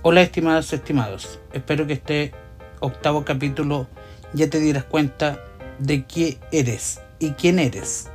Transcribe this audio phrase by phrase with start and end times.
[0.00, 1.40] Hola estimadas, estimados.
[1.52, 2.32] Espero que este
[2.78, 3.88] octavo capítulo
[4.32, 5.44] ya te dieras cuenta
[5.80, 8.08] de qué eres y quién eres.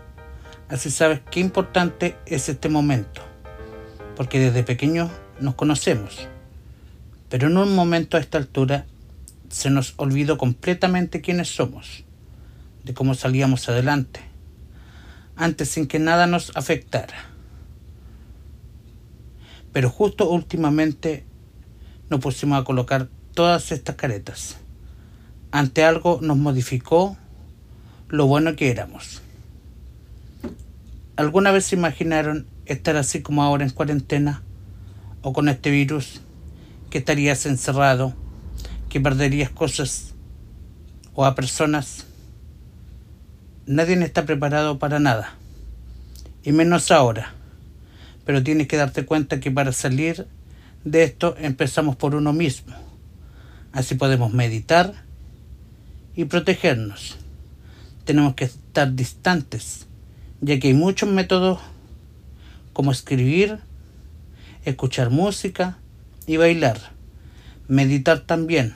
[0.70, 3.22] Así sabes qué importante es este momento.
[4.16, 5.12] Porque desde pequeños
[5.42, 6.30] nos conocemos.
[7.28, 8.86] Pero en un momento a esta altura
[9.50, 12.06] se nos olvidó completamente quiénes somos,
[12.86, 14.22] de cómo salíamos adelante,
[15.36, 17.26] antes sin que nada nos afectara.
[19.74, 21.26] Pero justo últimamente
[22.10, 24.58] nos pusimos a colocar todas estas caretas.
[25.52, 27.18] Ante algo nos modificó
[28.10, 29.22] lo bueno que éramos.
[31.16, 34.42] ¿Alguna vez se imaginaron estar así como ahora en cuarentena
[35.22, 36.22] o con este virus?
[36.90, 38.14] Que estarías encerrado,
[38.90, 40.14] que perderías cosas
[41.16, 42.06] o a personas.
[43.66, 45.36] Nadie está preparado para nada,
[46.44, 47.34] y menos ahora.
[48.26, 50.28] Pero tienes que darte cuenta que para salir
[50.84, 52.76] de esto empezamos por uno mismo.
[53.72, 54.94] Así podemos meditar
[56.16, 57.18] y protegernos.
[58.06, 59.88] Tenemos que estar distantes,
[60.42, 61.60] ya que hay muchos métodos
[62.74, 63.60] como escribir,
[64.66, 65.78] escuchar música
[66.28, 66.80] y bailar.
[67.68, 68.76] Meditar también.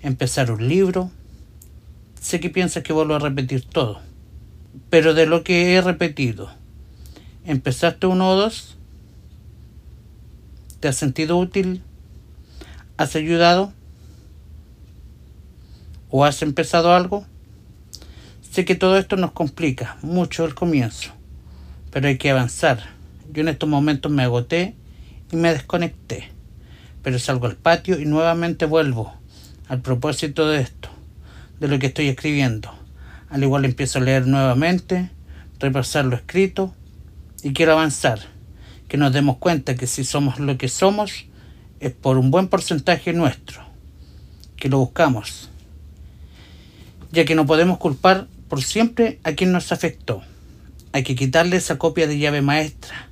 [0.00, 1.10] Empezar un libro.
[2.20, 4.00] Sé que piensas que vuelvo a repetir todo,
[4.90, 6.52] pero de lo que he repetido,
[7.44, 8.78] ¿empezaste uno o dos?
[10.82, 11.80] ¿Te has sentido útil?
[12.96, 13.72] ¿Has ayudado?
[16.10, 17.24] ¿O has empezado algo?
[18.50, 21.12] Sé que todo esto nos complica mucho el comienzo,
[21.92, 22.80] pero hay que avanzar.
[23.32, 24.74] Yo en estos momentos me agoté
[25.30, 26.30] y me desconecté,
[27.04, 29.14] pero salgo al patio y nuevamente vuelvo
[29.68, 30.88] al propósito de esto,
[31.60, 32.74] de lo que estoy escribiendo.
[33.30, 35.12] Al igual empiezo a leer nuevamente,
[35.60, 36.74] repasar lo escrito
[37.44, 38.18] y quiero avanzar
[38.92, 41.24] que nos demos cuenta que si somos lo que somos
[41.80, 43.64] es por un buen porcentaje nuestro,
[44.56, 45.48] que lo buscamos,
[47.10, 50.20] ya que no podemos culpar por siempre a quien nos afectó.
[50.92, 53.08] Hay que quitarle esa copia de llave maestra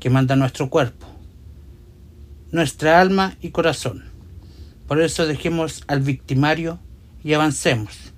[0.00, 1.06] que manda nuestro cuerpo,
[2.50, 4.04] nuestra alma y corazón.
[4.86, 6.78] Por eso dejemos al victimario
[7.22, 8.14] y avancemos,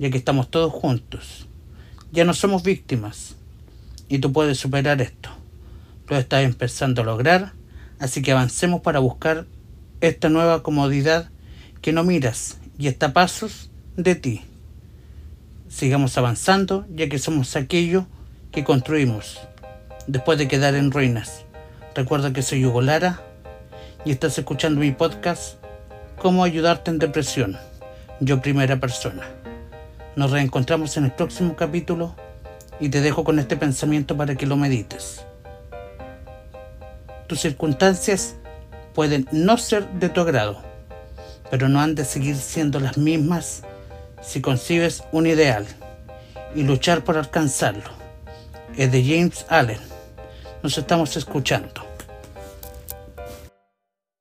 [0.00, 1.46] ya que estamos todos juntos.
[2.10, 3.36] Ya no somos víctimas
[4.08, 5.37] y tú puedes superar esto
[6.08, 7.52] lo estás empezando a lograr,
[7.98, 9.46] así que avancemos para buscar
[10.00, 11.30] esta nueva comodidad
[11.82, 14.42] que no miras y está a pasos de ti.
[15.68, 18.06] Sigamos avanzando, ya que somos aquello
[18.52, 19.38] que construimos
[20.06, 21.44] después de quedar en ruinas.
[21.94, 23.20] Recuerda que soy Hugo Lara
[24.04, 25.58] y estás escuchando mi podcast
[26.18, 27.56] Cómo ayudarte en depresión,
[28.18, 29.22] yo primera persona.
[30.16, 32.16] Nos reencontramos en el próximo capítulo
[32.80, 35.27] y te dejo con este pensamiento para que lo medites.
[37.28, 38.36] Tus circunstancias
[38.94, 40.62] pueden no ser de tu agrado,
[41.50, 43.62] pero no han de seguir siendo las mismas
[44.22, 45.66] si concibes un ideal
[46.54, 47.90] y luchar por alcanzarlo.
[48.78, 49.78] Es de James Allen.
[50.62, 51.87] Nos estamos escuchando.